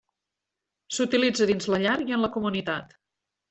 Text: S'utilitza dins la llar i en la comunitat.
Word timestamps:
S'utilitza 0.95 1.49
dins 1.51 1.69
la 1.75 1.83
llar 1.87 1.95
i 2.09 2.19
en 2.19 2.27
la 2.27 2.33
comunitat. 2.41 3.01